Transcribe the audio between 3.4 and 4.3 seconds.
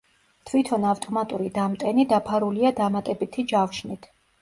ჯავშნით.